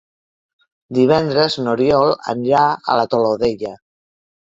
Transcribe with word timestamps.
Divendres 0.97 1.57
n'Oriol 1.65 2.13
anirà 2.33 2.63
a 2.95 2.95
la 3.01 3.05
Todolella. 3.13 3.75